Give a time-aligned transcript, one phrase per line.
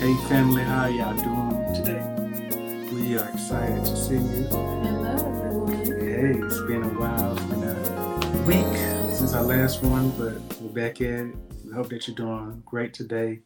[0.00, 2.02] Hey family, how y'all doing today?
[2.90, 4.44] We are excited to see you.
[4.48, 5.12] Hello,
[5.44, 5.72] everyone.
[5.84, 10.72] Hey, it's been a while, it's been a week since our last one, but we're
[10.72, 11.34] back at it.
[11.66, 13.40] We hope that you're doing great today.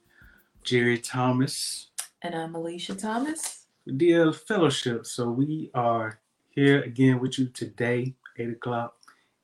[0.62, 1.88] Jerry Thomas,
[2.22, 3.66] And I'm Alicia Thomas.
[3.96, 5.06] dear fellowship.
[5.06, 8.94] So we are here again with you today, 8 o'clock,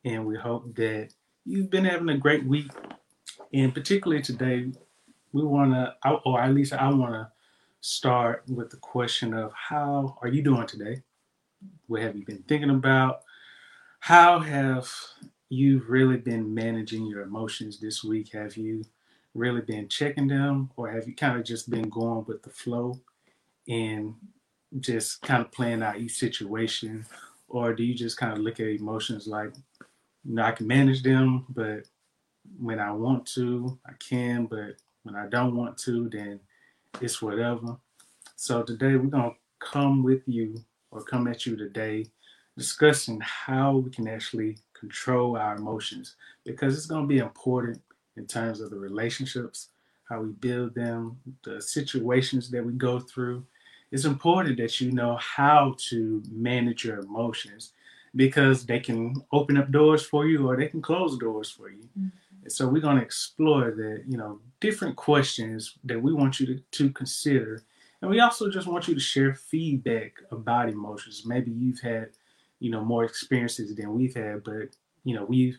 [0.05, 1.09] and we hope that
[1.45, 2.71] you've been having a great week.
[3.53, 4.71] And particularly today,
[5.33, 5.95] we want to,
[6.25, 7.31] or at least I want to
[7.81, 11.03] start with the question of how are you doing today?
[11.87, 13.23] What have you been thinking about?
[14.01, 14.91] How have
[15.49, 18.33] you really been managing your emotions this week?
[18.33, 18.85] Have you
[19.35, 22.99] really been checking them, or have you kind of just been going with the flow
[23.69, 24.15] and
[24.81, 27.05] just kind of playing out each situation?
[27.49, 29.53] Or do you just kind of look at emotions like,
[30.25, 31.85] you know, I can manage them, but
[32.59, 36.41] when I want to, I can, but when I don't want to, then
[37.01, 37.77] it's whatever.
[38.37, 42.07] So today we're going to come with you or come at you today
[42.57, 47.81] discussing how we can actually control our emotions because it's going to be important
[48.17, 49.69] in terms of the relationships,
[50.09, 53.45] how we build them, the situations that we go through.
[53.93, 57.73] It's important that you know how to manage your emotions
[58.15, 61.89] because they can open up doors for you or they can close doors for you.
[62.30, 66.47] And so we're going to explore the, you know, different questions that we want you
[66.47, 67.63] to, to consider.
[68.01, 71.25] And we also just want you to share feedback about emotions.
[71.27, 72.11] Maybe you've had,
[72.59, 75.59] you know, more experiences than we've had, but, you know, we've,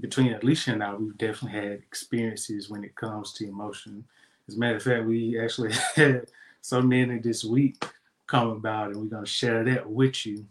[0.00, 4.04] between Alicia and I, we've definitely had experiences when it comes to emotion.
[4.48, 6.26] As a matter of fact, we actually had
[6.60, 7.84] so many this week
[8.26, 10.46] come about, and we're going to share that with you.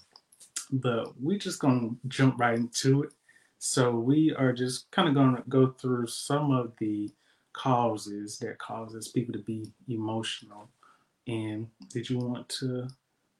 [0.71, 3.11] But we're just going to jump right into it.
[3.67, 7.11] So we are just kind of going to go through some of the
[7.51, 10.69] causes that causes people to be emotional.
[11.25, 12.87] And did you want to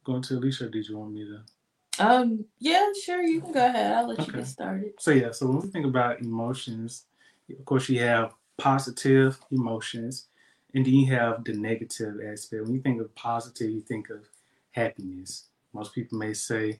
[0.04, 2.04] go into Alicia or did you want me to?
[2.04, 3.94] Um, yeah, sure, you can go ahead.
[3.94, 4.94] I'll let you get started.
[5.00, 7.04] So yeah, so when we think about emotions,
[7.48, 10.26] of course you have positive emotions
[10.74, 12.64] and then you have the negative aspect.
[12.64, 14.28] When you think of positive, you think of
[14.72, 15.50] happiness.
[15.72, 16.80] Most people may say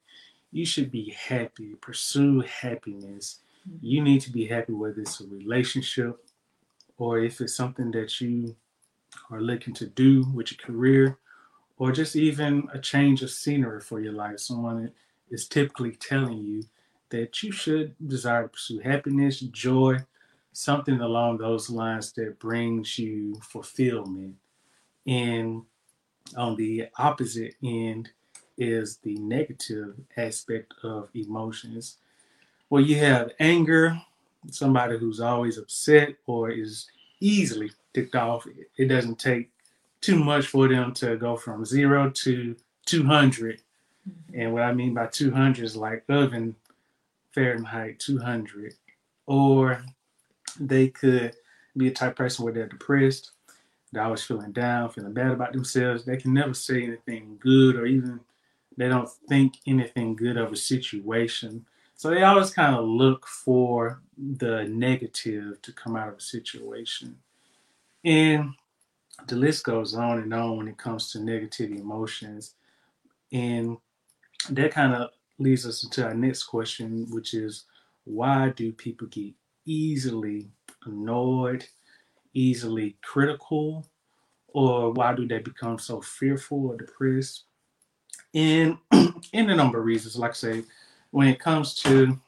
[0.56, 3.40] you should be happy, pursue happiness.
[3.82, 6.18] You need to be happy whether it's a relationship
[6.98, 8.56] or if it's something that you
[9.30, 11.18] are looking to do with your career
[11.78, 14.40] or just even a change of scenery for your life.
[14.40, 14.94] Someone
[15.30, 16.64] is typically telling you
[17.10, 19.98] that you should desire to pursue happiness, joy,
[20.54, 24.36] something along those lines that brings you fulfillment.
[25.06, 25.64] And
[26.38, 28.12] on the opposite end
[28.58, 31.98] is the negative aspect of emotions,
[32.70, 34.00] where you have anger,
[34.50, 36.88] somebody who's always upset or is
[37.20, 38.48] easily ticked off.
[38.78, 39.50] It doesn't take
[40.02, 42.56] too much for them to go from zero to
[42.86, 43.62] 200.
[44.08, 44.40] Mm-hmm.
[44.40, 46.56] And what I mean by 200 is like oven
[47.34, 48.76] Fahrenheit 200.
[49.26, 49.84] Or
[50.60, 51.36] they could
[51.76, 53.32] be a type of person where they're depressed,
[53.92, 56.06] they're always feeling down, feeling bad about themselves.
[56.06, 58.20] They can never say anything good or even
[58.78, 61.66] they don't think anything good of a situation.
[61.96, 67.18] So they always kind of look for the negative to come out of a situation.
[68.04, 68.54] And
[69.28, 72.56] the list goes on and on when it comes to negative emotions.
[73.32, 73.78] And
[74.50, 77.66] that kind of leads us into our next question, which is
[78.04, 79.34] why do people get
[79.66, 80.50] easily
[80.86, 81.66] annoyed,
[82.34, 83.86] easily critical,
[84.50, 87.44] or why do they become so fearful or depressed?
[88.36, 88.78] And
[89.34, 90.64] in a number of reasons, like I say,
[91.12, 92.20] when it comes to,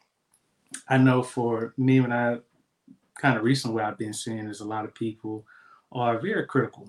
[0.88, 2.38] I know for me, when I
[3.20, 5.46] kind of recently I've been seeing is a lot of people
[5.92, 6.88] are very critical.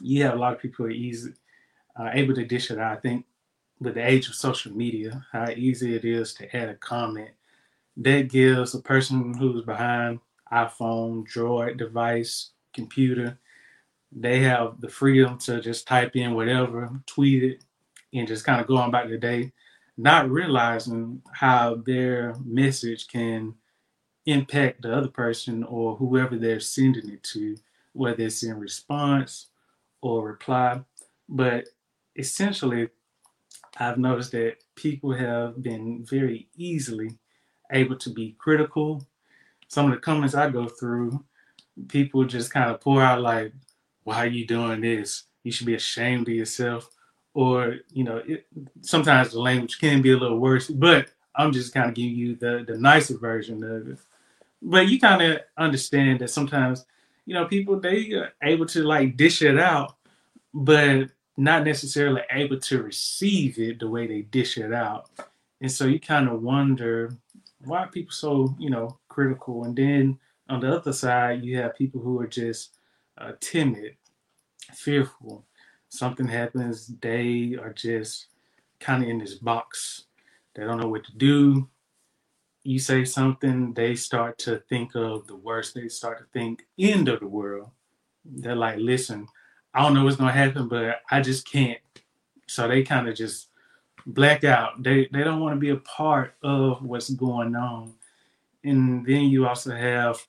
[0.00, 1.32] You have a lot of people who are easy,
[1.98, 2.98] uh, able to dish it out.
[2.98, 3.24] I think
[3.80, 7.30] with the age of social media, how easy it is to add a comment
[7.96, 10.20] that gives a person who's behind
[10.52, 13.38] iPhone, Droid device, computer,
[14.12, 17.64] they have the freedom to just type in whatever, tweet it,
[18.16, 19.52] and just kind of go on about their day,
[19.96, 23.54] not realizing how their message can
[24.26, 27.56] impact the other person or whoever they're sending it to,
[27.92, 29.46] whether it's in response
[30.00, 30.80] or reply.
[31.28, 31.68] But
[32.16, 32.88] essentially,
[33.78, 37.18] I've noticed that people have been very easily
[37.72, 39.06] able to be critical.
[39.68, 41.24] Some of the comments I go through,
[41.88, 43.52] people just kind of pour out like,
[44.04, 45.24] "Why are you doing this?
[45.42, 46.95] You should be ashamed of yourself."
[47.36, 48.46] Or you know, it,
[48.80, 52.34] sometimes the language can be a little worse, but I'm just kind of giving you
[52.34, 53.98] the the nicer version of it.
[54.62, 56.86] But you kind of understand that sometimes,
[57.26, 59.96] you know, people they are able to like dish it out,
[60.54, 65.10] but not necessarily able to receive it the way they dish it out.
[65.60, 67.18] And so you kind of wonder
[67.66, 69.64] why are people so, you know, critical?
[69.64, 70.18] And then
[70.48, 72.78] on the other side, you have people who are just
[73.18, 73.96] uh, timid,
[74.72, 75.44] fearful.
[75.96, 78.26] Something happens, they are just
[78.80, 80.04] kind of in this box.
[80.54, 81.68] They don't know what to do.
[82.64, 85.74] You say something, they start to think of the worst.
[85.74, 87.70] They start to think end of the world.
[88.24, 89.26] They're like, listen,
[89.72, 91.78] I don't know what's gonna happen, but I just can't.
[92.46, 93.48] So they kind of just
[94.04, 94.82] black out.
[94.82, 97.94] They they don't want to be a part of what's going on.
[98.64, 100.26] And then you also have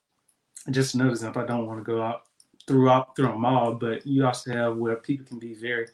[0.69, 1.41] just another example.
[1.41, 2.26] I don't want to go out
[2.67, 5.87] throughout through them all, but you also have where people can be very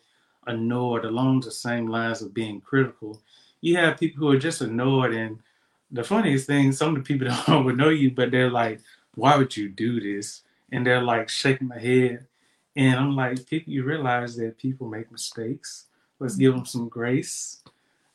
[0.47, 3.21] annoyed along the same lines of being critical.
[3.61, 5.39] You have people who are just annoyed, and
[5.91, 8.81] the funniest thing, some of the people don't know you, but they're like,
[9.15, 10.41] "Why would you do this?"
[10.71, 12.25] And they're like shaking my head,
[12.75, 15.85] and I'm like, "People, you realize that people make mistakes.
[16.19, 17.63] Let's give them some grace."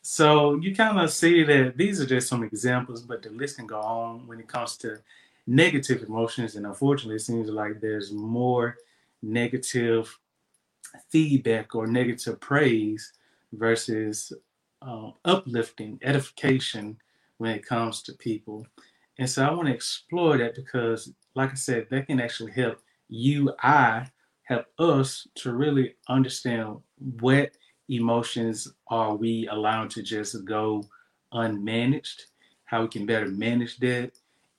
[0.02, 3.66] So you kind of see that these are just some examples, but the list can
[3.66, 4.98] go on when it comes to
[5.48, 6.54] negative emotions.
[6.54, 8.76] And unfortunately, it seems like there's more
[9.22, 10.16] negative
[11.08, 13.12] feedback or negative praise
[13.52, 14.32] versus
[14.82, 16.98] um, uplifting, edification
[17.38, 18.66] when it comes to people.
[19.18, 22.78] And so I want to explore that because, like I said, that can actually help
[23.08, 24.06] you, I,
[24.42, 26.76] help us to really understand
[27.20, 27.52] what
[27.88, 30.84] emotions are we allowed to just go
[31.32, 32.20] unmanaged,
[32.64, 34.12] how we can better manage that,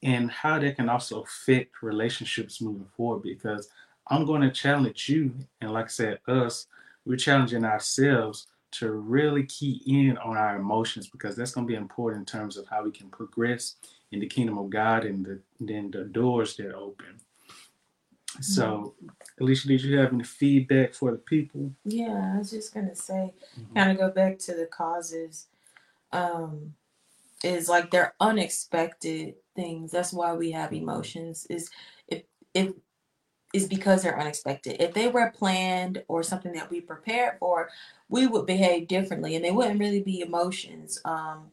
[0.03, 3.23] and how that can also affect relationships moving forward.
[3.23, 3.69] Because
[4.07, 6.67] I'm going to challenge you, and like I said, us,
[7.05, 11.75] we're challenging ourselves to really key in on our emotions because that's going to be
[11.75, 13.75] important in terms of how we can progress
[14.11, 17.19] in the kingdom of God and the, then the doors that open.
[18.41, 18.93] So,
[19.39, 21.71] Alicia, did you have any feedback for the people?
[21.83, 23.75] Yeah, I was just gonna say, Mhm.
[23.75, 25.47] kind of go back to the causes.
[26.11, 26.75] Um,
[27.43, 29.91] is like they're unexpected things.
[29.91, 31.45] That's why we have emotions.
[31.49, 31.69] Is
[32.07, 32.23] if
[32.53, 32.71] if
[33.53, 34.77] is because they're unexpected.
[34.79, 37.69] If they were planned or something that we prepared for,
[38.07, 41.01] we would behave differently, and they wouldn't really be emotions.
[41.05, 41.51] Um,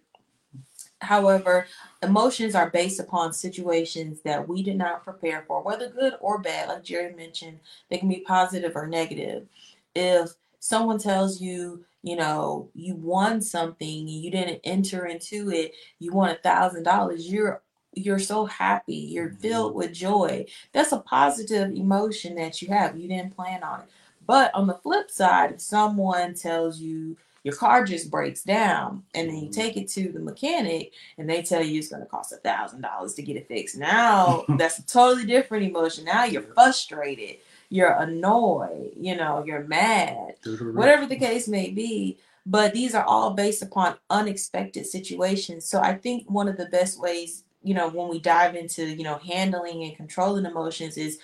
[1.02, 1.66] However,
[2.02, 6.68] emotions are based upon situations that we did not prepare for, whether good or bad.
[6.68, 7.60] Like Jerry mentioned,
[7.90, 9.46] they can be positive or negative.
[9.94, 15.74] If someone tells you, you know, you won something and you didn't enter into it,
[15.98, 17.62] you won a thousand dollars, you're
[17.96, 19.40] you're so happy, you're mm-hmm.
[19.40, 20.46] filled with joy.
[20.72, 22.96] That's a positive emotion that you have.
[22.96, 23.86] You didn't plan on it.
[24.26, 27.16] But on the flip side, if someone tells you
[27.46, 29.50] your car just breaks down and then you mm-hmm.
[29.52, 32.80] take it to the mechanic and they tell you it's going to cost a thousand
[32.80, 37.36] dollars to get it fixed now that's a totally different emotion now you're frustrated
[37.68, 40.76] you're annoyed you know you're mad Do the rest.
[40.76, 45.94] whatever the case may be but these are all based upon unexpected situations so i
[45.94, 49.84] think one of the best ways you know when we dive into you know handling
[49.84, 51.18] and controlling emotions is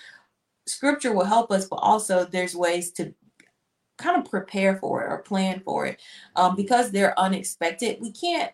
[0.65, 3.13] scripture will help us but also there's ways to
[3.97, 6.01] kind of prepare for it or plan for it.
[6.35, 8.51] Um, because they're unexpected we can't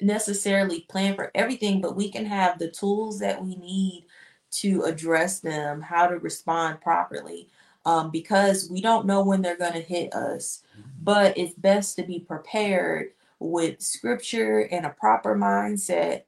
[0.00, 4.06] necessarily plan for everything but we can have the tools that we need
[4.50, 7.48] to address them how to respond properly
[7.84, 10.62] um, because we don't know when they're going to hit us.
[11.02, 16.24] But it's best to be prepared with scripture and a proper mindset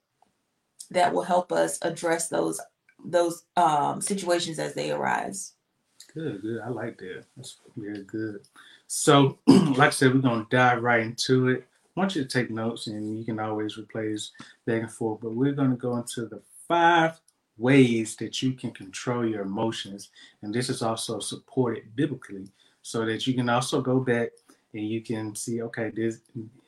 [0.95, 2.61] that will help us address those
[3.05, 5.55] those um, situations as they arise
[6.15, 6.61] Good, good.
[6.61, 7.25] I like that.
[7.37, 8.41] That's very good.
[8.87, 11.67] So, like I said, we're gonna dive right into it.
[11.97, 14.33] I want you to take notes, and you can always replace
[14.67, 15.21] back and forth.
[15.23, 17.19] But we're gonna go into the five
[17.57, 20.11] ways that you can control your emotions,
[20.43, 22.49] and this is also supported biblically,
[22.83, 24.31] so that you can also go back
[24.75, 26.21] and you can see, okay, this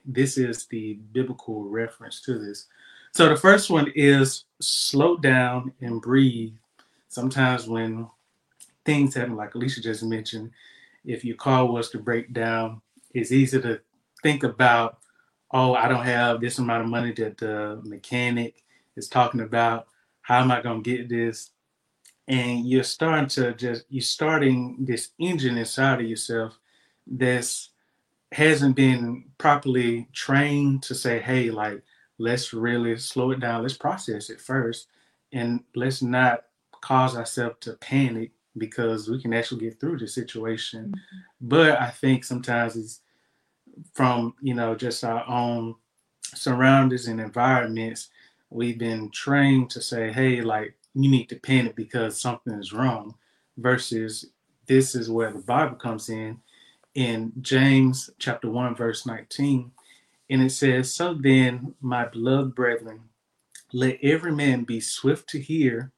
[0.07, 2.67] this is the biblical reference to this.
[3.15, 6.55] So the first one is slow down and breathe.
[7.07, 8.09] Sometimes when
[8.85, 10.51] things happen, like Alicia just mentioned,
[11.05, 13.81] if your car was to break down, it's easy to
[14.25, 14.99] think about,
[15.53, 18.65] oh, I don't have this amount of money that the mechanic
[18.97, 19.87] is talking about.
[20.23, 21.51] How am I going to get this?
[22.27, 26.59] And you're starting to just, you're starting this engine inside of yourself
[27.07, 27.71] that's
[28.33, 31.81] hasn't been properly trained to say, hey, like,
[32.25, 33.63] let's really slow it down.
[33.63, 34.89] Let's process it first.
[35.33, 36.45] And let's not
[36.81, 40.87] cause ourselves to panic because we can actually get through the situation.
[40.87, 41.49] Mm-hmm.
[41.49, 43.01] But I think sometimes it's
[43.93, 45.75] from, you know, just our own
[46.35, 48.09] surroundings and environments.
[48.51, 53.15] We've been trained to say, hey, like, you need to panic because something is wrong,
[53.59, 54.27] versus
[54.67, 56.41] this is where the Bible comes in
[56.95, 59.73] in James chapter 1, verse 19.
[60.31, 63.01] And it says, So then, my beloved brethren,
[63.73, 65.93] let every man be swift to hear,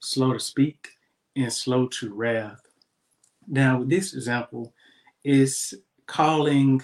[0.00, 0.88] slow to speak,
[1.36, 2.60] and slow to wrath.
[3.46, 4.74] Now, this example
[5.24, 5.74] is
[6.06, 6.82] calling,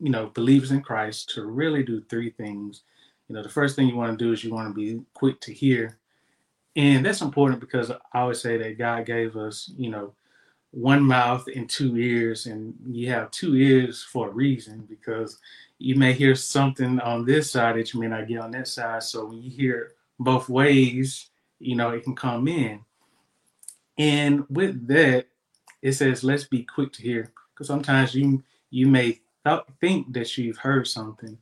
[0.00, 2.82] you know, believers in Christ to really do three things.
[3.28, 5.40] You know, the first thing you want to do is you want to be quick
[5.42, 5.98] to hear.
[6.76, 10.14] And that's important because I always say that God gave us, you know,
[10.70, 15.38] one mouth and two ears, and you have two ears for a reason because
[15.78, 19.02] you may hear something on this side that you may not get on that side.
[19.02, 21.30] So when you hear both ways,
[21.60, 22.80] you know, it can come in.
[23.96, 25.26] And with that,
[25.82, 27.32] it says, let's be quick to hear.
[27.54, 31.38] Because sometimes you you may th- think that you've heard something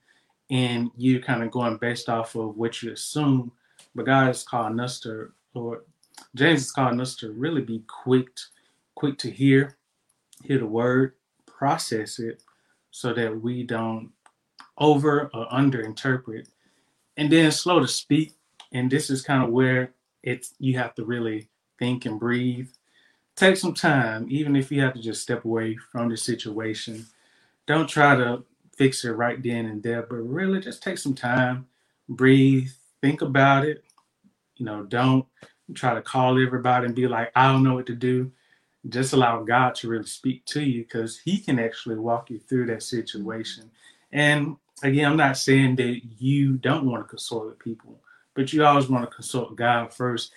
[0.50, 3.50] and you're kind of going based off of what you assume.
[3.94, 5.82] But God is calling us to, or
[6.34, 8.28] James is calling us to really be quick,
[8.94, 9.76] quick to hear,
[10.44, 11.14] hear the word,
[11.46, 12.42] process it,
[12.90, 14.12] so that we don't
[14.78, 16.48] over or under interpret,
[17.16, 18.34] and then slow to speak.
[18.72, 19.92] And this is kind of where
[20.22, 22.68] it's you have to really think and breathe.
[23.36, 27.06] Take some time, even if you have to just step away from the situation.
[27.66, 28.44] Don't try to
[28.76, 31.66] fix it right then and there, but really just take some time,
[32.08, 32.68] breathe,
[33.00, 33.84] think about it.
[34.56, 35.26] You know, don't
[35.74, 38.30] try to call everybody and be like, I don't know what to do.
[38.88, 42.66] Just allow God to really speak to you because He can actually walk you through
[42.66, 43.70] that situation.
[44.12, 48.00] And again, I'm not saying that you don't want to consult with people,
[48.34, 50.32] but you always want to consult God first.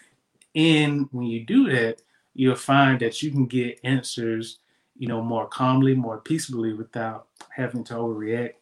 [0.55, 2.01] And when you do that,
[2.33, 4.59] you'll find that you can get answers,
[4.97, 8.53] you know, more calmly, more peaceably without having to overreact.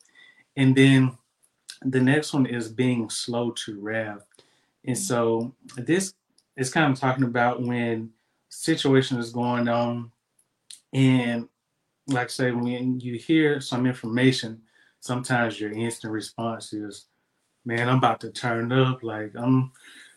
[0.55, 1.17] And then
[1.83, 4.25] the next one is being slow to wrath.
[4.85, 6.13] And so this
[6.55, 8.11] is kind of talking about when
[8.49, 10.11] situation is going on
[10.93, 11.47] and
[12.07, 14.61] like I say, when you hear some information
[14.99, 17.05] sometimes your instant response is,
[17.65, 19.03] man, I'm about to turn up.
[19.03, 19.71] Like I'm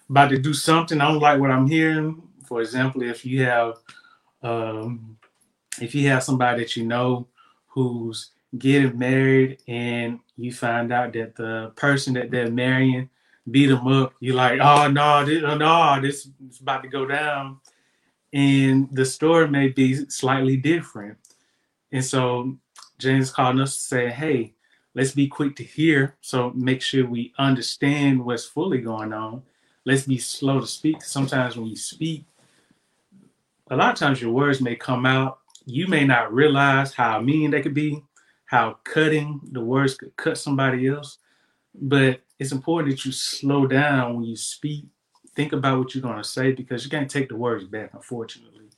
[0.09, 1.01] about to do something.
[1.01, 2.23] I don't like what I'm hearing.
[2.47, 3.79] For example, if you have
[4.43, 5.17] um,
[5.81, 7.29] if you have somebody that you know
[7.67, 13.09] who's getting married and you find out that the person that they're marrying
[13.51, 17.07] beat them up, you're like, oh no, this, oh, no, this is about to go
[17.07, 17.59] down.
[18.33, 21.19] And the story may be slightly different.
[21.93, 22.57] And so
[22.99, 24.55] James called us to say, hey,
[24.95, 26.17] Let's be quick to hear.
[26.21, 29.43] So make sure we understand what's fully going on.
[29.85, 31.03] Let's be slow to speak.
[31.03, 32.25] Sometimes when you speak,
[33.71, 35.39] a lot of times your words may come out.
[35.65, 38.03] You may not realize how mean they could be,
[38.47, 41.19] how cutting the words could cut somebody else.
[41.75, 44.87] But it's important that you slow down when you speak.
[45.37, 48.71] Think about what you're going to say because you can't take the words back, unfortunately.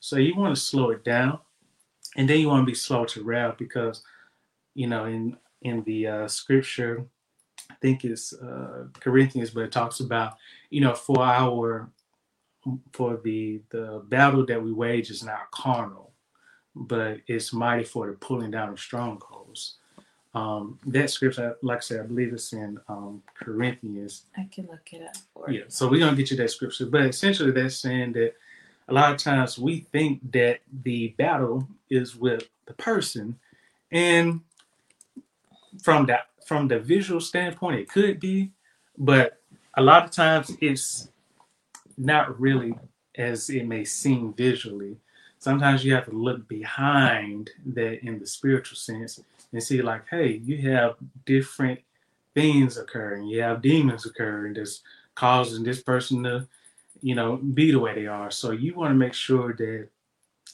[0.00, 1.40] So you want to slow it down.
[2.16, 4.02] And then you want to be slow to wrath because,
[4.74, 7.04] you know, in in the uh, scripture.
[7.70, 10.36] I think it's uh, Corinthians, but it talks about
[10.70, 11.90] you know for our
[12.92, 16.12] for the the battle that we wage is not carnal,
[16.74, 19.76] but it's mighty for the pulling down of strongholds.
[20.34, 24.26] Um, that scripture, like I said, I believe it's in um, Corinthians.
[24.36, 27.02] I can look it up for Yeah, so we're gonna get you that scripture, but
[27.02, 28.34] essentially that's saying that
[28.88, 33.38] a lot of times we think that the battle is with the person,
[33.90, 34.40] and
[35.82, 38.50] from that from the visual standpoint, it could be,
[38.96, 39.40] but
[39.74, 41.08] a lot of times it's
[41.98, 42.74] not really
[43.16, 44.96] as it may seem visually.
[45.40, 49.20] Sometimes you have to look behind that in the spiritual sense
[49.52, 51.80] and see, like, hey, you have different
[52.34, 53.26] things occurring.
[53.26, 54.80] You have demons occurring that's
[55.14, 56.48] causing this person to,
[57.02, 58.30] you know, be the way they are.
[58.30, 59.88] So you want to make sure that,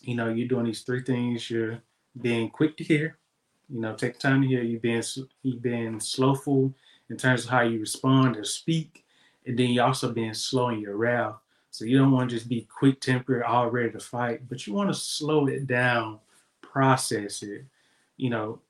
[0.02, 1.50] you know, you're doing these three things.
[1.50, 1.78] You're
[2.20, 3.18] being quick to hear,
[3.68, 4.62] you know, take time to hear.
[4.62, 5.02] You've been
[5.42, 6.72] you've been slowful
[7.10, 9.04] in terms of how you respond or speak,
[9.46, 11.36] and then you also been slow in your wrath.
[11.70, 14.72] So you don't want to just be quick tempered, all ready to fight, but you
[14.72, 16.20] want to slow it down,
[16.62, 17.64] process it.
[18.16, 18.60] You know,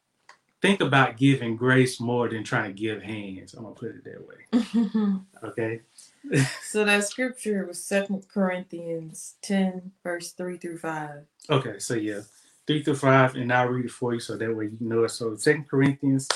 [0.63, 3.53] think about giving grace more than trying to give hands.
[3.53, 5.19] I'm gonna put it that way.
[5.49, 5.81] okay.
[6.63, 11.25] so that scripture was Second Corinthians 10, verse 3 through 5.
[11.51, 12.21] Okay, so yeah.
[12.67, 15.11] 3 through 5, and I'll read it for you so that way you know it.
[15.11, 16.29] So Second Corinthians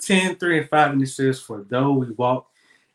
[0.00, 2.48] 10, 3 and 5, and it says, For though we walk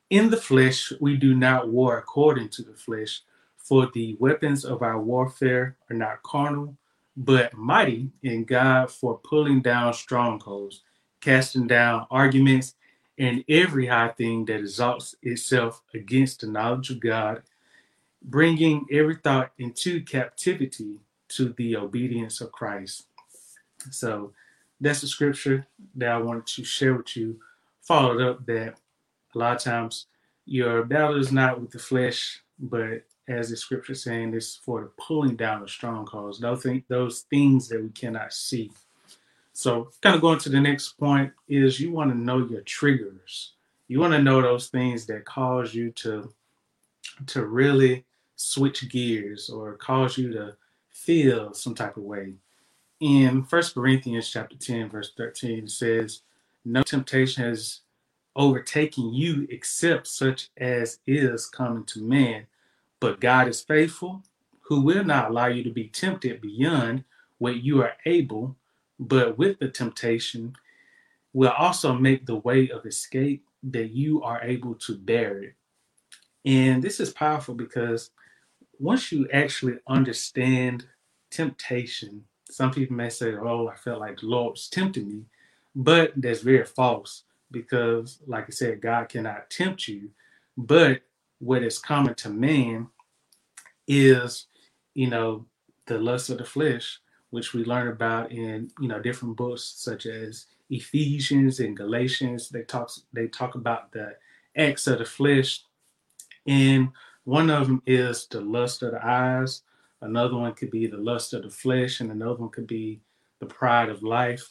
[0.10, 3.22] in the flesh, we do not war according to the flesh.
[3.58, 6.77] For the weapons of our warfare are not carnal,
[7.18, 10.84] but mighty in God for pulling down strongholds,
[11.22, 12.75] casting down arguments,
[13.18, 17.44] and every high thing that exalts itself against the knowledge of God,
[18.24, 23.08] bringing every thought into captivity to the obedience of Christ.
[23.91, 24.34] So
[24.82, 25.65] that's the scripture
[25.96, 27.39] that I wanted to share with you.
[27.82, 28.75] Followed up that
[29.34, 30.08] a lot of times
[30.46, 34.91] your battle is not with the flesh, but as the scripture saying, it's for the
[34.98, 38.72] pulling down of strongholds, those, those things that we cannot see.
[39.53, 43.53] So, kind of going to the next point is you want to know your triggers.
[43.88, 46.34] You want to know those things that cause you to
[47.27, 48.03] to really
[48.36, 50.55] switch gears or cause you to
[51.05, 52.33] feel some type of way.
[53.00, 56.21] In First Corinthians chapter 10, verse 13, it says,
[56.63, 57.81] No temptation has
[58.35, 62.47] overtaken you except such as is common to man.
[63.00, 64.24] But God is faithful,
[64.62, 67.03] who will not allow you to be tempted beyond
[67.38, 68.55] what you are able,
[69.00, 70.55] but with the temptation
[71.33, 75.53] will also make the way of escape that you are able to bear it.
[76.45, 78.12] And this is powerful because
[78.79, 80.85] once you actually understand
[81.36, 85.24] temptation, some people may say, Oh, I felt like the Lord was tempting me.
[85.75, 90.10] But that's very false because, like I said, God cannot tempt you.
[90.58, 91.01] But
[91.39, 92.88] what is common to man
[93.88, 94.48] is,
[94.94, 95.46] you know,
[95.86, 97.00] the lust of the flesh,
[97.30, 102.50] which we learn about in you know different books such as Ephesians and Galatians.
[102.50, 104.15] They talk they talk about the
[104.56, 105.63] acts of the flesh,
[106.48, 106.89] and
[107.25, 109.62] one of them is the lust of the eyes.
[110.05, 113.01] Another one could be the lust of the flesh, and another one could be
[113.39, 114.50] the pride of life.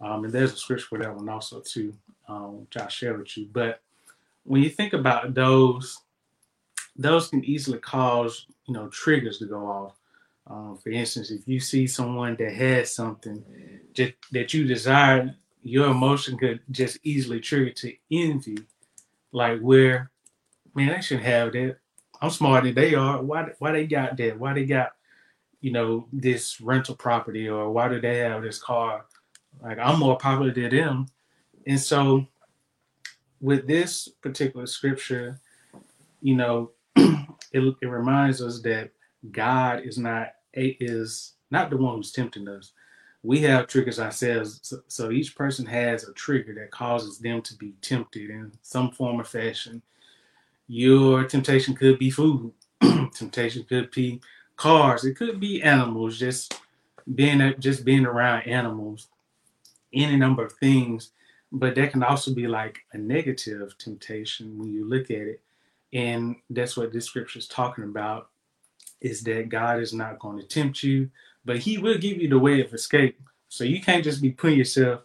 [0.00, 1.94] Um, and there's a scripture for that one also too,
[2.28, 3.48] um, which I'll share with you.
[3.52, 3.80] But
[4.44, 6.00] when you think about those,
[6.96, 9.96] those can easily cause you know triggers to go off.
[10.46, 13.42] Um, for instance, if you see someone that has something
[13.94, 18.58] just, that you desire, your emotion could just easily trigger to envy,
[19.32, 20.10] like where,
[20.74, 21.78] man, I shouldn't have that.
[22.24, 23.22] I'm smarter than they are.
[23.22, 23.50] Why?
[23.58, 24.38] Why they got that?
[24.38, 24.92] Why they got,
[25.60, 29.04] you know, this rental property, or why do they have this car?
[29.62, 31.06] Like I'm more popular than them,
[31.66, 32.26] and so
[33.42, 35.38] with this particular scripture,
[36.22, 38.90] you know, it, it reminds us that
[39.30, 42.72] God is not is not the one who's tempting us.
[43.22, 44.60] We have triggers ourselves.
[44.62, 48.92] So, so, each person has a trigger that causes them to be tempted in some
[48.92, 49.82] form or fashion.
[50.66, 52.52] Your temptation could be food.
[53.14, 54.20] temptation could be
[54.56, 55.04] cars.
[55.04, 56.18] It could be animals.
[56.18, 56.60] Just
[57.14, 59.08] being just being around animals.
[59.92, 61.10] Any number of things.
[61.52, 65.40] But that can also be like a negative temptation when you look at it.
[65.92, 68.30] And that's what this scripture is talking about
[69.00, 71.10] is that God is not going to tempt you,
[71.44, 73.20] but He will give you the way of escape.
[73.48, 75.02] So you can't just be putting yourself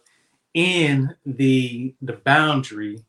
[0.54, 3.04] in the the boundary,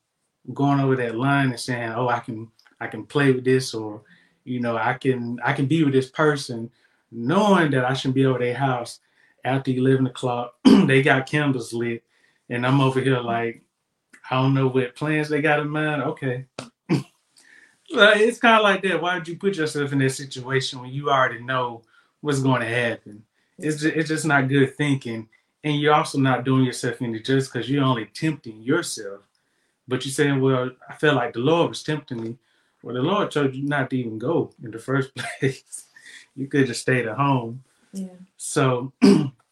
[0.54, 2.50] going over that line and saying, "Oh, I can
[2.80, 4.02] I can play with this," or
[4.44, 6.70] you know, I can I can be with this person,
[7.12, 9.00] knowing that I shouldn't be over their house
[9.46, 10.56] after eleven o'clock.
[10.64, 12.04] they got candles lit,
[12.50, 13.62] and I'm over here like,
[14.30, 16.02] I don't know what plans they got in mind.
[16.04, 16.46] Okay,
[17.90, 19.02] it's kind of like that.
[19.02, 21.84] Why did you put yourself in that situation when you already know
[22.22, 23.24] what's going to happen?
[23.58, 25.30] It's just, it's just not good thinking,
[25.64, 29.22] and you're also not doing yourself any justice because you're only tempting yourself.
[29.92, 32.38] But you're saying, "Well, I felt like the Lord was tempting me."
[32.82, 35.86] Well, the Lord told you not to even go in the first place.
[36.36, 37.64] you could just stayed at home.
[37.94, 38.16] Yeah.
[38.38, 38.94] So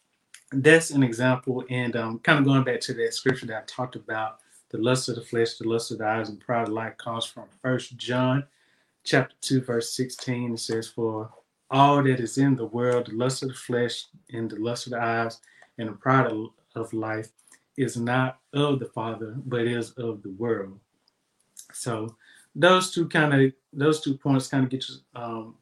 [0.52, 3.96] that's an example, and um, kind of going back to that scripture that I talked
[3.96, 4.38] about
[4.70, 7.26] the lust of the flesh, the lust of the eyes, and pride of life comes
[7.26, 8.44] from First John
[9.04, 10.54] chapter 2, verse 16.
[10.54, 11.30] It says, For
[11.70, 14.92] all that is in the world, the lust of the flesh and the lust of
[14.92, 15.38] the eyes
[15.78, 17.30] and the pride of, of life
[17.80, 20.78] is not of the Father, but is of the world.
[21.72, 22.14] So
[22.54, 25.54] those two kind of those two points kind of get you um,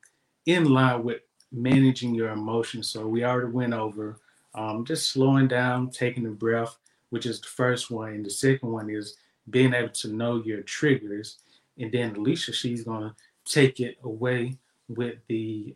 [0.46, 1.20] in line with
[1.52, 2.88] managing your emotions.
[2.88, 4.18] So we already went over
[4.54, 6.76] um, just slowing down, taking a breath,
[7.11, 8.14] which is the first one.
[8.14, 9.16] And the second one is
[9.50, 11.38] being able to know your triggers.
[11.78, 14.57] And then Alicia, she's gonna take it away
[14.88, 15.74] with the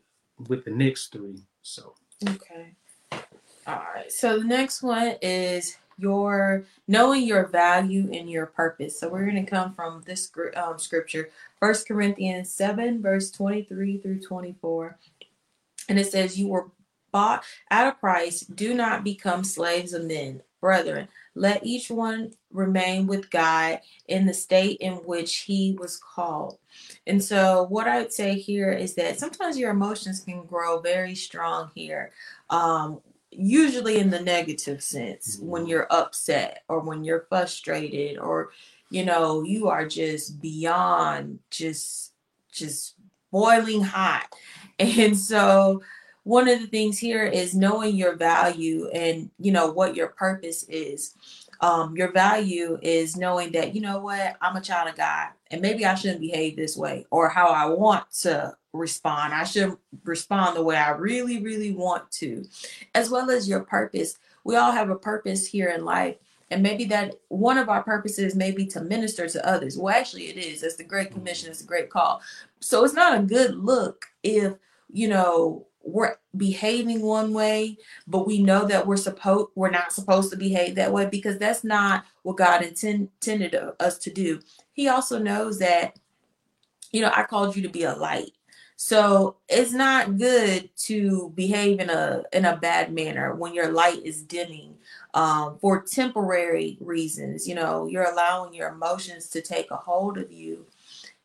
[0.48, 1.42] with the next three.
[1.62, 1.94] So
[2.28, 2.74] okay.
[3.66, 4.10] All right.
[4.10, 8.98] So the next one is your knowing your value and your purpose.
[8.98, 14.20] So we're going to come from this um, scripture, First Corinthians seven, verse twenty-three through
[14.20, 14.98] twenty-four,
[15.88, 16.70] and it says, "You were
[17.12, 18.40] bought at a price.
[18.40, 21.08] Do not become slaves of men, brethren.
[21.34, 26.58] Let each one remain with God in the state in which he was called.
[27.06, 31.14] And so, what I would say here is that sometimes your emotions can grow very
[31.14, 32.12] strong here.
[32.50, 33.00] Um,
[33.32, 35.70] usually in the negative sense when mm-hmm.
[35.70, 38.50] you're upset or when you're frustrated or
[38.90, 42.12] you know you are just beyond just
[42.52, 42.94] just
[43.30, 44.32] boiling hot
[44.78, 45.82] and so
[46.24, 50.62] one of the things here is knowing your value and you know what your purpose
[50.64, 51.14] is
[51.62, 55.62] um, your value is knowing that you know what i'm a child of god and
[55.62, 59.34] maybe i shouldn't behave this way or how i want to respond.
[59.34, 62.44] I should respond the way i really really want to
[62.94, 64.18] as well as your purpose.
[64.44, 66.16] We all have a purpose here in life
[66.50, 69.76] and maybe that one of our purposes may be to minister to others.
[69.76, 70.62] Well actually it is.
[70.62, 71.50] It's the great commission.
[71.50, 72.22] It's a great call.
[72.60, 74.54] So it's not a good look if
[74.90, 80.30] you know we're behaving one way but we know that we're supposed we're not supposed
[80.30, 84.40] to behave that way because that's not what god intend, intended us to do.
[84.72, 85.98] He also knows that
[86.90, 88.32] you know i called you to be a light.
[88.76, 94.02] So it's not good to behave in a in a bad manner when your light
[94.04, 94.74] is dimming
[95.14, 97.46] um, for temporary reasons.
[97.46, 100.66] You know you're allowing your emotions to take a hold of you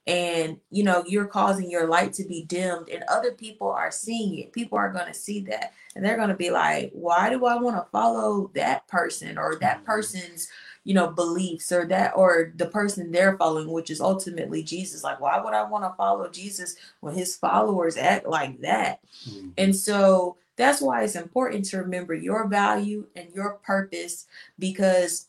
[0.07, 4.39] and you know you're causing your light to be dimmed and other people are seeing
[4.39, 7.45] it people are going to see that and they're going to be like why do
[7.45, 9.85] i want to follow that person or that mm-hmm.
[9.85, 10.47] person's
[10.85, 15.19] you know beliefs or that or the person they're following which is ultimately jesus like
[15.19, 19.49] why would i want to follow jesus when his followers act like that mm-hmm.
[19.57, 24.25] and so that's why it's important to remember your value and your purpose
[24.57, 25.27] because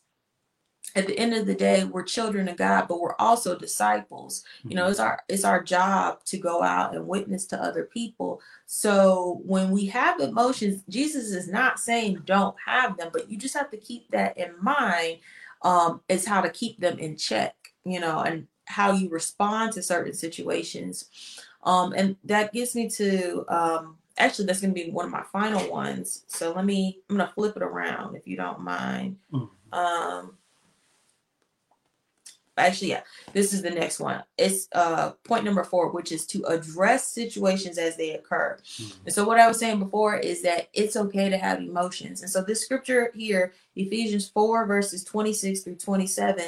[0.99, 4.45] at the end of the day we're children of god but we're also disciples.
[4.65, 4.91] You know mm-hmm.
[4.91, 8.41] it's our it's our job to go out and witness to other people.
[8.67, 13.57] So when we have emotions jesus is not saying don't have them but you just
[13.57, 15.19] have to keep that in mind
[15.63, 19.83] um is how to keep them in check you know and how you respond to
[19.83, 21.07] certain situations.
[21.65, 25.25] Um and that gets me to um actually that's going to be one of my
[25.33, 26.25] final ones.
[26.29, 29.17] So let me i'm going to flip it around if you don't mind.
[29.33, 29.75] Mm-hmm.
[29.75, 30.37] um
[32.59, 34.23] actually yeah this is the next one.
[34.37, 38.59] It's uh point number four which is to address situations as they occur.
[38.63, 39.07] Mm-hmm.
[39.07, 42.23] and so what i was saying before is that it's okay to have emotions.
[42.23, 46.45] And so this scripture here ephesians 4 verses 26 through 27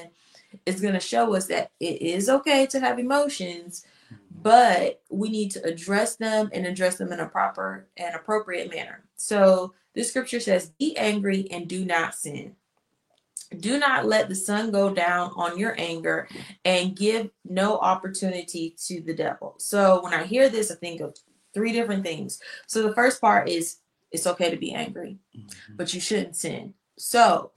[0.66, 4.42] is going to show us that it is okay to have emotions mm-hmm.
[4.42, 9.05] but we need to address them and address them in a proper and appropriate manner.
[9.16, 12.57] So this scripture says be angry and do not sin
[13.58, 16.28] do not let the sun go down on your anger
[16.64, 19.56] and give no opportunity to the devil.
[19.58, 21.16] So when I hear this, I think of
[21.52, 22.40] three different things.
[22.66, 23.78] So the first part is
[24.12, 25.76] it's okay to be angry, mm-hmm.
[25.76, 26.74] but you shouldn't sin.
[26.98, 27.52] So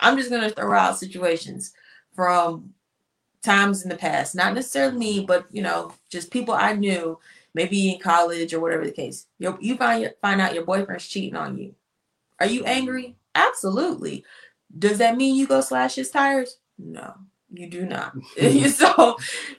[0.00, 1.72] I'm just going to throw out situations
[2.14, 2.74] from
[3.42, 7.18] times in the past, not necessarily me, but you know, just people I knew,
[7.54, 9.26] maybe in college or whatever the case.
[9.38, 11.74] You you find find out your boyfriend's cheating on you.
[12.40, 13.16] Are you angry?
[13.34, 14.24] Absolutely.
[14.78, 16.58] Does that mean you go slash his tires?
[16.78, 17.14] No,
[17.52, 18.16] you do not.
[18.70, 19.16] so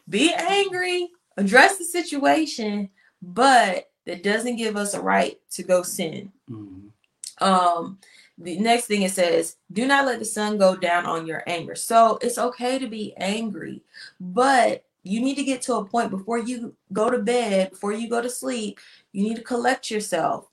[0.10, 2.90] be angry, address the situation,
[3.22, 6.32] but that doesn't give us a right to go sin.
[6.50, 7.44] Mm-hmm.
[7.44, 8.00] Um,
[8.38, 11.76] the next thing it says, do not let the sun go down on your anger.
[11.76, 13.82] So it's okay to be angry,
[14.20, 18.10] but you need to get to a point before you go to bed, before you
[18.10, 18.80] go to sleep,
[19.12, 20.48] you need to collect yourself.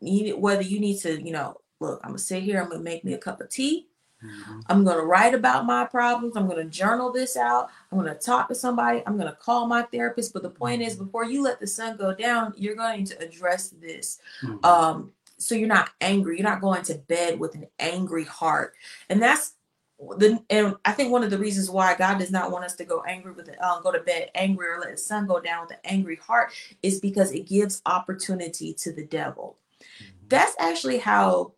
[0.00, 2.82] You need, whether you need to, you know, look, I'm gonna sit here, I'm gonna
[2.82, 3.88] make me a cup of tea.
[4.24, 4.60] Mm-hmm.
[4.66, 6.36] I'm gonna write about my problems.
[6.36, 7.68] I'm gonna journal this out.
[7.90, 9.02] I'm gonna talk to somebody.
[9.06, 10.32] I'm gonna call my therapist.
[10.32, 11.04] But the point is, mm-hmm.
[11.04, 14.18] before you let the sun go down, you're going to address this.
[14.42, 14.64] Mm-hmm.
[14.64, 16.38] Um, so you're not angry.
[16.38, 18.74] You're not going to bed with an angry heart,
[19.10, 19.52] and that's
[19.98, 22.84] the and I think one of the reasons why God does not want us to
[22.84, 25.62] go angry with it, um, go to bed angry or let the sun go down
[25.62, 29.58] with an angry heart is because it gives opportunity to the devil.
[29.80, 30.12] Mm-hmm.
[30.28, 31.52] That's actually how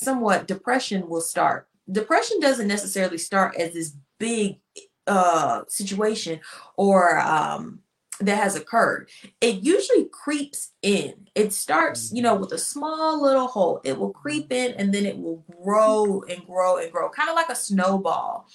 [0.00, 1.68] somewhat depression will start.
[1.90, 4.58] Depression doesn't necessarily start as this big
[5.06, 6.40] uh, situation
[6.76, 7.80] or um,
[8.20, 9.08] that has occurred.
[9.40, 11.28] It usually creeps in.
[11.34, 13.80] It starts, you know, with a small little hole.
[13.84, 17.34] It will creep in and then it will grow and grow and grow, kind of
[17.34, 18.46] like a snowball.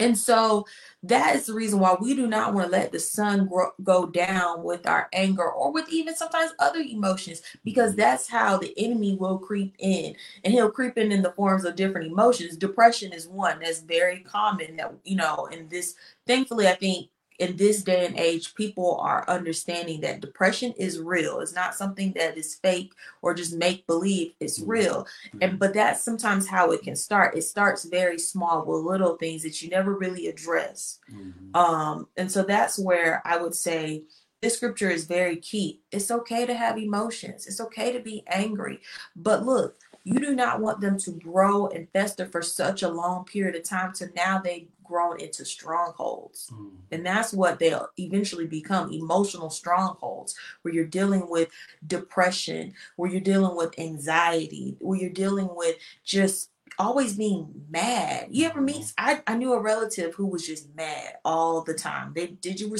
[0.00, 0.64] And so
[1.04, 4.06] that is the reason why we do not want to let the sun grow, go
[4.06, 9.16] down with our anger or with even sometimes other emotions, because that's how the enemy
[9.16, 10.14] will creep in.
[10.42, 12.56] And he'll creep in in the forms of different emotions.
[12.56, 15.94] Depression is one that's very common that, you know, in this,
[16.26, 21.40] thankfully, I think in this day and age, people are understanding that depression is real.
[21.40, 24.32] It's not something that is fake or just make believe.
[24.40, 24.70] It's mm-hmm.
[24.70, 25.06] real.
[25.32, 25.56] And mm-hmm.
[25.56, 27.36] but that's sometimes how it can start.
[27.36, 30.98] It starts very small with little things that you never really address.
[31.12, 31.56] Mm-hmm.
[31.56, 34.02] Um, and so that's where I would say
[34.40, 35.80] this scripture is very key.
[35.90, 37.46] It's okay to have emotions.
[37.46, 38.80] It's okay to be angry.
[39.16, 43.24] But look, you do not want them to grow and fester for such a long
[43.24, 46.50] period of time to now they've grown into strongholds.
[46.52, 46.70] Mm.
[46.90, 51.50] And that's what they'll eventually become emotional strongholds, where you're dealing with
[51.86, 58.28] depression, where you're dealing with anxiety, where you're dealing with just always being mad.
[58.30, 58.76] You ever meet?
[58.76, 59.22] Mm-hmm.
[59.28, 62.12] I, I knew a relative who was just mad all the time.
[62.14, 62.74] They did you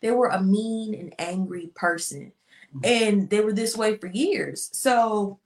[0.00, 2.32] they were a mean and angry person,
[2.74, 2.80] mm-hmm.
[2.84, 4.70] and they were this way for years.
[4.72, 5.38] So.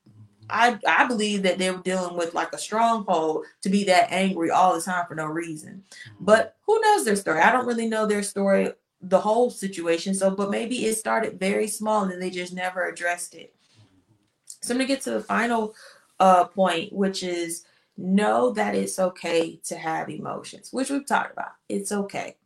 [0.51, 4.51] I, I believe that they were dealing with like a stronghold to be that angry
[4.51, 5.83] all the time for no reason.
[6.09, 6.25] Mm-hmm.
[6.25, 7.41] But who knows their story?
[7.41, 10.15] I don't really know their story, the whole situation.
[10.15, 13.55] So, but maybe it started very small and they just never addressed it.
[14.63, 15.75] So I'm gonna get to the final
[16.21, 17.65] uh, point, which is
[17.97, 21.53] know that it's okay to have emotions, which we've talked about.
[21.69, 22.37] It's okay.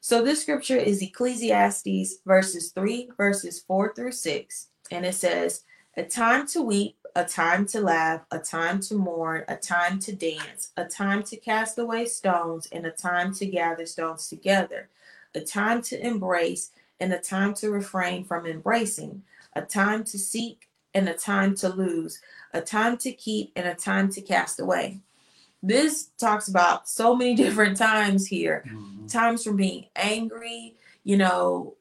[0.00, 4.68] So this scripture is Ecclesiastes verses 3, verses 4 through 6.
[4.90, 5.64] And it says,
[5.96, 10.14] A time to weep, a time to laugh, a time to mourn, a time to
[10.14, 14.88] dance, a time to cast away stones, and a time to gather stones together,
[15.34, 19.20] a time to embrace, and a time to refrain from embracing,
[19.54, 22.20] a time to seek, and a time to lose,
[22.54, 25.00] a time to keep, and a time to cast away.
[25.60, 29.06] This talks about so many different times here mm-hmm.
[29.08, 31.74] times from being angry, you know,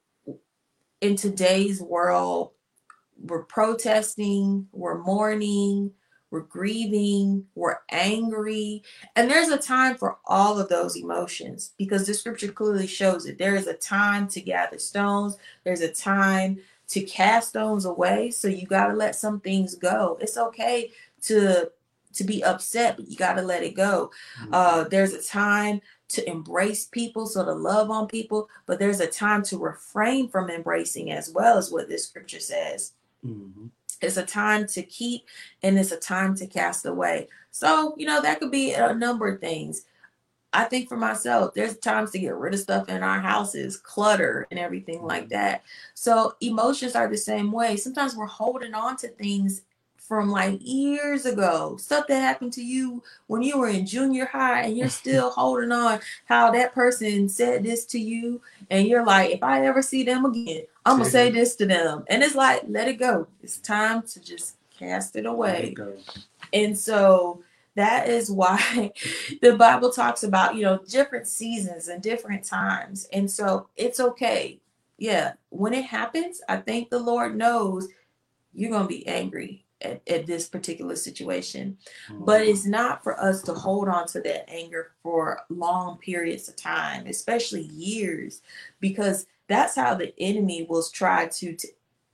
[1.00, 2.54] in today's world,
[3.24, 5.92] we're protesting, we're mourning,
[6.30, 8.84] we're grieving, we're angry.
[9.16, 13.38] And there's a time for all of those emotions because the scripture clearly shows it.
[13.38, 18.32] There is a time to gather stones, there's a time to cast stones away.
[18.32, 20.18] So you got to let some things go.
[20.22, 20.92] It's okay
[21.24, 21.72] to
[22.14, 24.12] to be upset, but you got to let it go.
[24.42, 24.54] Mm-hmm.
[24.54, 29.08] Uh, there's a time to embrace people, so to love on people, but there's a
[29.08, 32.94] time to refrain from embracing as well as what this scripture says.
[33.26, 33.68] Mm-hmm.
[34.02, 35.26] It's a time to keep
[35.64, 37.28] and it's a time to cast away.
[37.52, 39.86] So, you know, that could be a number of things.
[40.54, 44.48] I think for myself, there's times to get rid of stuff in our houses, clutter
[44.50, 45.34] and everything like mm-hmm.
[45.34, 45.64] that.
[45.94, 47.76] So emotions are the same way.
[47.76, 49.64] Sometimes we're holding on to things
[50.08, 54.62] from like years ago, stuff that happened to you when you were in junior high,
[54.62, 59.32] and you're still holding on how that person said this to you, and you're like,
[59.32, 62.64] if I ever see them again, I'm gonna say this to them, and it's like,
[62.68, 63.28] let it go.
[63.44, 65.76] It's time to just cast it away.
[65.78, 66.06] It
[66.54, 67.44] and so
[67.76, 68.92] that is why
[69.42, 73.08] the Bible talks about, you know, different seasons and different times.
[73.14, 74.60] And so it's okay.
[74.98, 75.34] Yeah.
[75.50, 77.88] When it happens, I think the Lord knows
[78.52, 81.78] you're going to be angry at, at, this particular situation.
[82.10, 82.26] Mm-hmm.
[82.26, 86.56] But it's not for us to hold on to that anger for long periods of
[86.56, 88.42] time, especially years,
[88.80, 91.70] because that's how the enemy will try to t-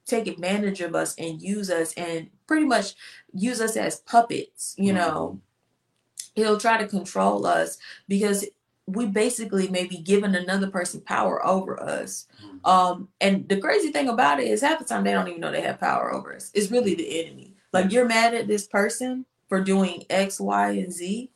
[0.06, 2.95] take advantage of us and use us and pretty much
[3.34, 4.97] use us as puppets, you mm-hmm.
[4.97, 5.39] know
[6.36, 8.45] he'll try to control us because
[8.86, 12.28] we basically may be giving another person power over us.
[12.43, 12.65] Mm-hmm.
[12.65, 15.52] Um, and the crazy thing about it is half the time they don't even know
[15.52, 16.52] they have power over us.
[16.54, 17.53] It's really the enemy.
[17.74, 21.30] Like you're mad at this person for doing X, Y, and Z,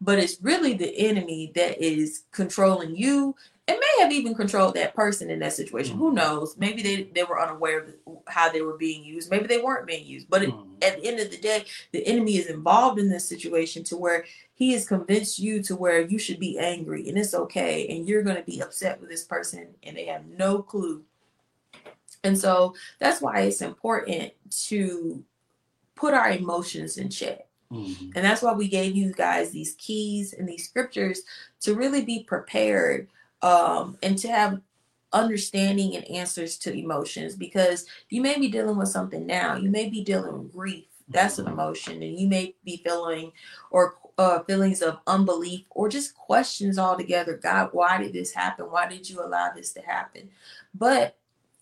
[0.00, 3.36] but it's really the enemy that is controlling you
[3.68, 5.94] It may have even controlled that person in that situation.
[5.94, 6.04] Mm-hmm.
[6.04, 6.56] Who knows?
[6.58, 7.94] Maybe they, they were unaware of
[8.26, 9.30] how they were being used.
[9.30, 10.28] Maybe they weren't being used.
[10.28, 10.74] But mm-hmm.
[10.82, 14.24] at the end of the day, the enemy is involved in this situation to where
[14.54, 17.86] he has convinced you to where you should be angry and it's okay.
[17.88, 21.04] And you're going to be upset with this person and they have no clue.
[22.24, 24.32] And so that's why it's important
[24.68, 25.24] to
[25.94, 27.46] put our emotions in check.
[27.72, 28.10] Mm-hmm.
[28.14, 31.22] And that's why we gave you guys these keys and these scriptures
[31.60, 33.08] to really be prepared
[33.40, 34.60] um, and to have
[35.12, 39.56] understanding and answers to emotions because you may be dealing with something now.
[39.56, 40.84] You may be dealing with grief.
[41.08, 43.32] That's an emotion, and you may be feeling
[43.70, 47.36] or uh, feelings of unbelief or just questions altogether.
[47.36, 48.66] God, why did this happen?
[48.66, 50.30] Why did you allow this to happen?
[50.74, 51.16] But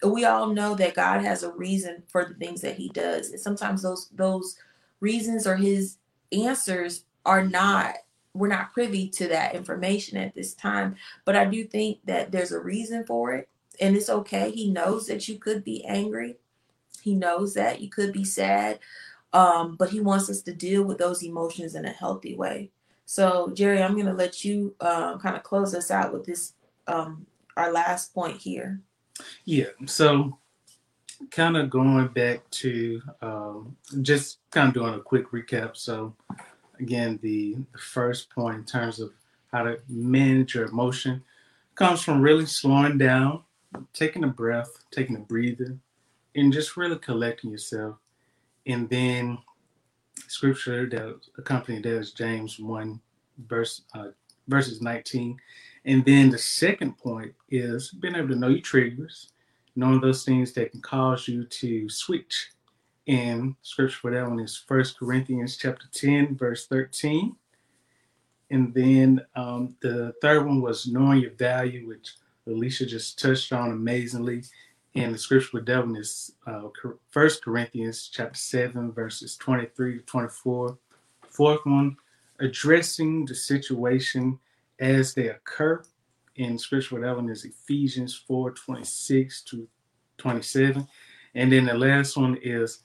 [0.05, 3.41] we all know that God has a reason for the things that He does, and
[3.41, 4.57] sometimes those those
[5.01, 5.97] reasons or His
[6.33, 7.97] answers are not
[8.35, 10.97] we're not privy to that information at this time.
[11.25, 13.49] But I do think that there's a reason for it.
[13.81, 14.51] And it's okay.
[14.51, 16.37] He knows that you could be angry.
[17.03, 18.79] He knows that you could be sad.
[19.33, 22.71] Um, but he wants us to deal with those emotions in a healthy way.
[23.07, 26.53] So, Jerry, I'm going to let you uh, kind of close us out with this,
[26.87, 28.81] um, our last point here.
[29.44, 29.66] Yeah.
[29.87, 30.38] So,
[31.30, 35.76] kind of going back to um, just kind of doing a quick recap.
[35.76, 36.14] So,
[36.78, 39.12] again, the, the first point in terms of
[39.52, 41.22] how to manage your emotion
[41.74, 43.42] comes from really slowing down,
[43.92, 45.76] taking a breath, taking a breather,
[46.35, 47.96] and just really collecting yourself.
[48.66, 49.38] And then
[50.28, 53.00] scripture that accompanied that is James 1,
[53.46, 54.09] verse uh,
[54.48, 55.38] verses 19.
[55.85, 59.33] And then the second point is being able to know your triggers,
[59.77, 62.51] knowing those things that can cause you to switch.
[63.09, 67.35] And scripture for that one is First Corinthians chapter 10, verse 13.
[68.51, 72.14] And then um, the third one was knowing your value, which
[72.47, 74.43] Alicia just touched on amazingly.
[74.95, 76.62] And the scripture for that one is uh,
[77.11, 80.77] First Corinthians chapter 7, verses 23 to 24.
[81.29, 81.97] Fourth one,
[82.40, 84.38] addressing the situation
[84.81, 85.83] as they occur.
[86.37, 89.69] In scripture for that one is Ephesians 4, 26 to
[90.19, 90.88] 27.
[91.35, 92.81] And then the last one is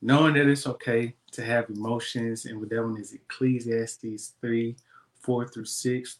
[0.00, 2.46] knowing that it's okay to have emotions.
[2.46, 4.76] And with that one is Ecclesiastes 3,
[5.20, 6.18] 4 through 6.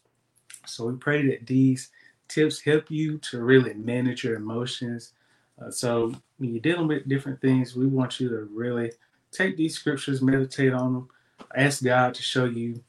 [0.65, 1.89] So we pray that these
[2.27, 5.13] tips help you to really manage your emotions.
[5.61, 8.91] Uh, so when you're dealing with different things, we want you to really
[9.31, 11.09] take these scriptures, meditate on them,
[11.55, 12.83] ask God to show you,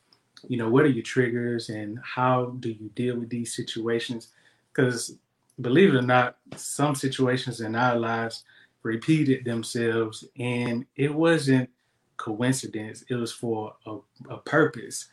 [0.49, 4.29] you know, what are your triggers and how do you deal with these situations?
[4.73, 5.17] Because
[5.61, 8.45] believe it or not, some situations in our lives
[8.83, 11.69] repeated themselves and it wasn't
[12.17, 13.99] coincidence, it was for a,
[14.31, 15.09] a purpose.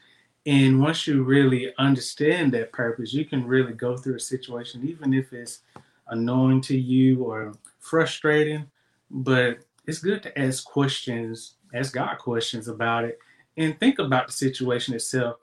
[0.46, 5.14] And once you really understand that purpose, you can really go through a situation, even
[5.14, 5.60] if it's
[6.08, 8.66] annoying to you or frustrating.
[9.12, 13.20] But it's good to ask questions, ask God questions about it,
[13.60, 15.36] and think about the situation itself.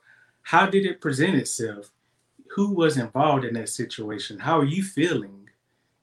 [0.43, 1.93] How did it present itself?
[2.53, 4.39] Who was involved in that situation?
[4.39, 5.51] How are you feeling?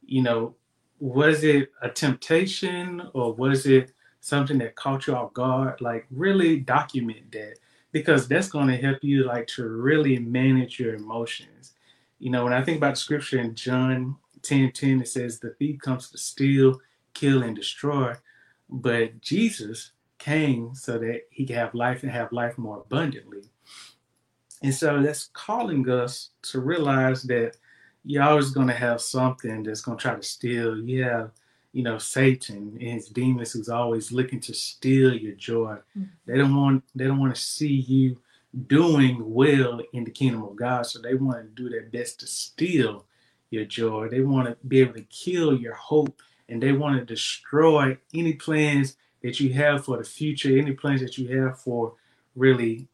[0.05, 0.55] You know,
[0.99, 5.81] was it a temptation or was it something that caught you off guard?
[5.81, 7.55] Like, really document that
[7.91, 11.73] because that's going to help you like to really manage your emotions.
[12.19, 15.79] You know, when I think about scripture in John 10 10, it says, The thief
[15.79, 16.79] comes to steal,
[17.15, 18.13] kill, and destroy.
[18.69, 19.91] But Jesus
[20.23, 23.43] came so that he could have life and have life more abundantly.
[24.61, 27.57] And so that's calling us to realize that
[28.05, 30.77] you're always going to have something that's going to try to steal.
[30.77, 31.31] You have
[31.73, 35.77] you know, Satan and his demons who's always looking to steal your joy.
[35.97, 36.03] Mm-hmm.
[36.27, 38.19] They don't want they don't want to see you
[38.67, 40.85] doing well in the kingdom of God.
[40.85, 43.05] So they want to do their best to steal
[43.49, 44.07] your joy.
[44.07, 48.33] They want to be able to kill your hope and they want to destroy any
[48.33, 51.93] plans that you have for the future, any plans that you have for
[52.35, 52.87] really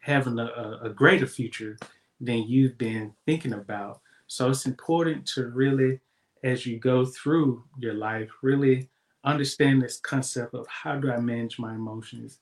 [0.00, 1.78] having a, a greater future
[2.20, 4.00] than you've been thinking about.
[4.26, 6.00] So it's important to really
[6.42, 8.88] as you go through your life, really
[9.24, 12.38] understand this concept of how do I manage my emotions.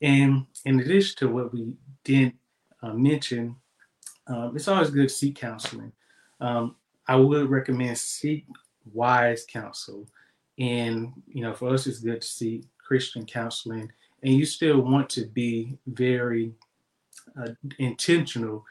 [0.00, 2.34] And in addition to what we did
[2.82, 3.56] uh, mention,
[4.28, 5.92] um, it's always good to seek counseling.
[6.40, 6.76] Um,
[7.08, 8.46] I would recommend seek
[8.92, 10.06] wise counsel.
[10.58, 13.92] And, you know, for us, it's good to seek Christian counseling.
[14.22, 16.52] And you still want to be very
[17.38, 18.64] uh, intentional,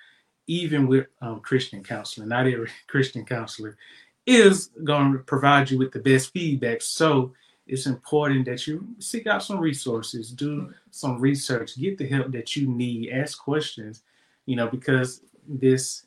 [0.48, 2.30] even with um, Christian counseling.
[2.30, 3.78] Not every Christian counselor
[4.26, 6.82] is going to provide you with the best feedback.
[6.82, 7.32] So
[7.68, 12.56] it's important that you seek out some resources, do some research, get the help that
[12.56, 14.02] you need, ask questions,
[14.46, 16.04] you know, because this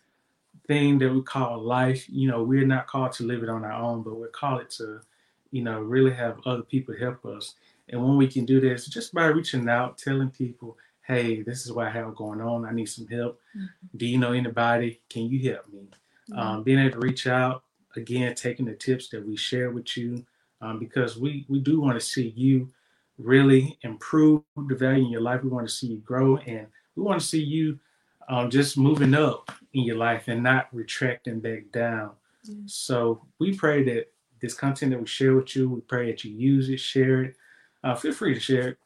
[0.67, 3.73] thing that we call life, you know, we're not called to live it on our
[3.73, 5.01] own, but we're called to,
[5.51, 7.55] you know, really have other people help us.
[7.91, 11.73] And when we can do this, just by reaching out, telling people, hey, this is
[11.73, 12.65] what I have going on.
[12.65, 13.41] I need some help.
[13.57, 13.97] Mm-hmm.
[13.99, 15.01] Do you know anybody?
[15.09, 15.81] Can you help me?
[16.31, 16.39] Mm-hmm.
[16.39, 17.65] Um, being able to reach out,
[17.97, 20.25] again taking the tips that we share with you
[20.61, 22.69] um, because we we do want to see you
[23.19, 25.43] really improve the value in your life.
[25.43, 27.79] We want to see you grow and we want to see you
[28.29, 32.13] um, just moving up in your life and not retracting back down.
[32.49, 32.71] Mm.
[32.71, 34.07] So we pray that
[34.41, 37.37] this content that we share with you, we pray that you use it, share it.
[37.83, 38.79] Uh, feel free to share it.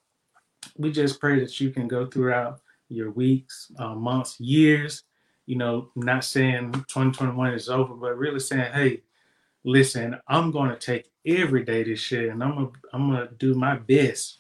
[0.77, 5.05] We just pray that you can go throughout your weeks, uh, months, years,
[5.47, 9.03] you know, not saying 2021 is over, but really saying, hey,
[9.65, 13.29] listen, I'm going to take every day this year and I'm going to I'm going
[13.29, 14.39] to do my best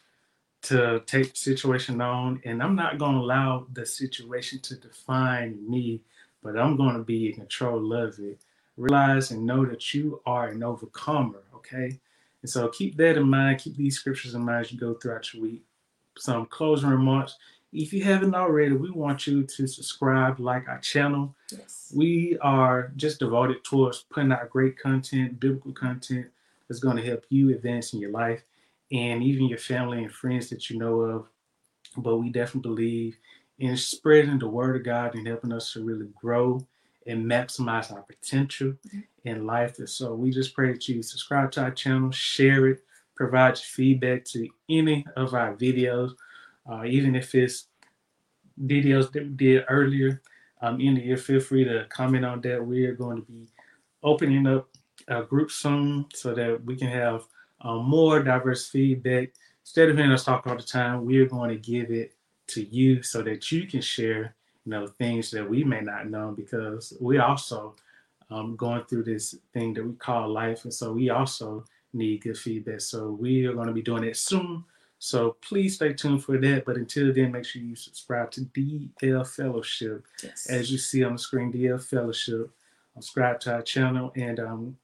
[0.62, 5.58] to take the situation on and I'm not going to allow the situation to define
[5.68, 6.02] me,
[6.42, 8.40] but I'm going to be in control of it.
[8.76, 12.00] Realize and know that you are an overcomer, okay?
[12.44, 15.32] And so keep that in mind, keep these scriptures in mind as you go throughout
[15.32, 15.64] your week.
[16.16, 17.36] Some closing remarks
[17.74, 21.34] if you haven't already, we want you to subscribe, like our channel.
[21.50, 21.92] Yes.
[21.94, 26.26] We are just devoted towards putting out great content, biblical content
[26.68, 28.44] that's going to help you advance in your life
[28.92, 31.26] and even your family and friends that you know of.
[31.96, 33.18] But we definitely believe
[33.58, 36.64] in spreading the word of God and helping us to really grow
[37.08, 39.00] and maximize our potential mm-hmm.
[39.24, 39.78] In life.
[39.78, 42.80] And so we just pray that you subscribe to our channel, share it,
[43.16, 46.14] provide feedback to any of our videos
[46.70, 47.66] uh, even if it's
[48.62, 50.22] videos that we did earlier
[50.62, 52.64] um, in the year, feel free to comment on that.
[52.64, 53.48] We are going to be
[54.02, 54.68] opening up
[55.08, 57.24] a group soon so that we can have
[57.60, 59.32] um, more diverse feedback.
[59.62, 62.14] Instead of hearing us talk all the time, we are going to give it
[62.48, 66.32] to you so that you can share, you know, things that we may not know
[66.34, 67.74] because we also
[68.34, 72.36] um, going through this thing that we call life, and so we also need good
[72.36, 72.80] feedback.
[72.80, 74.64] So we are going to be doing it soon.
[74.98, 76.64] So please stay tuned for that.
[76.64, 80.04] But until then, make sure you subscribe to DL Fellowship.
[80.22, 80.46] Yes.
[80.48, 82.50] As you see on the screen, DL Fellowship.
[82.94, 84.12] Subscribe to our channel.
[84.16, 84.76] And um,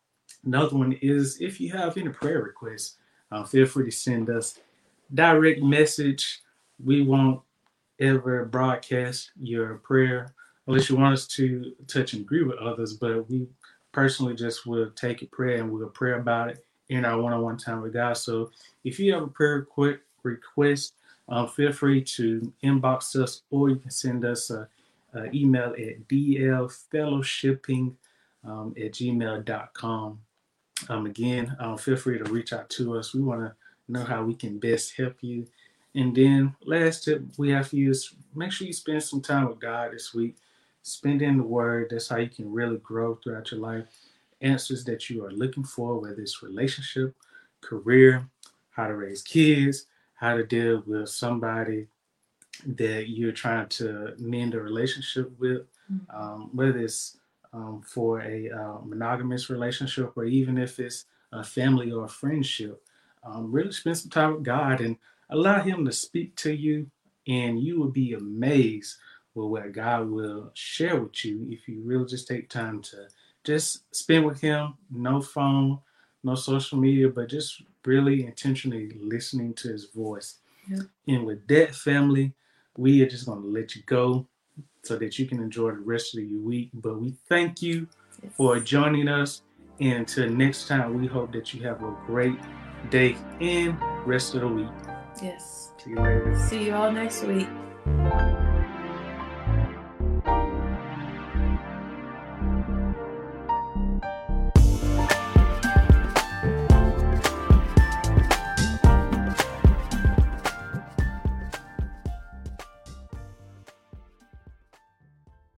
[0.45, 2.97] another one is if you have any prayer requests,
[3.33, 4.59] uh, feel free to send us
[5.13, 6.43] direct message.
[6.85, 7.41] We won't
[7.99, 10.35] ever broadcast your prayer
[10.71, 12.95] unless you want us to touch and agree with others.
[12.95, 13.49] But we
[13.93, 17.83] personally just will take a prayer and we'll pray about it in our one-on-one time
[17.83, 18.17] with God.
[18.17, 18.51] So
[18.85, 20.95] if you have a prayer quick request,
[21.29, 24.69] um, feel free to inbox us or you can send us a,
[25.15, 27.95] a email at dlfellowshipping
[28.45, 30.21] um, at gmail.com.
[30.89, 33.13] Um, again, um, feel free to reach out to us.
[33.13, 33.55] We want to
[33.89, 35.47] know how we can best help you.
[35.95, 39.49] And then last tip we have for you is make sure you spend some time
[39.49, 40.37] with God this week.
[40.83, 41.89] Spend in the Word.
[41.91, 43.85] That's how you can really grow throughout your life.
[44.41, 47.15] Answers that you are looking for, whether it's relationship,
[47.61, 48.27] career,
[48.71, 51.89] how to raise kids, how to deal with somebody
[52.67, 55.63] that you're trying to mend a relationship with,
[55.93, 56.17] Mm-hmm.
[56.17, 57.17] um, whether it's
[57.53, 62.81] um, for a uh, monogamous relationship or even if it's a family or a friendship.
[63.25, 64.97] Um, really spend some time with God and
[65.31, 66.87] allow Him to speak to you,
[67.27, 68.97] and you will be amazed
[69.35, 73.07] with what God will share with you if you really just take time to
[73.45, 74.75] just spend with Him.
[74.91, 75.79] No phone,
[76.23, 80.39] no social media, but just really intentionally listening to His voice.
[80.69, 80.81] Yeah.
[81.09, 82.35] And with that, family,
[82.77, 84.27] we are just going to let you go
[84.83, 86.71] so that you can enjoy the rest of your week.
[86.75, 87.87] But we thank you
[88.23, 88.33] Yes.
[88.37, 89.43] for joining us.
[89.81, 92.39] And until next time, we hope that you have a great
[92.91, 94.69] day and rest of the week.
[95.23, 95.73] Yes.
[95.83, 96.39] See you later.
[96.49, 97.49] See you all next week.